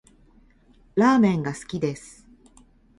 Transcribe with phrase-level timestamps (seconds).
[0.95, 2.25] ラーメンが好きです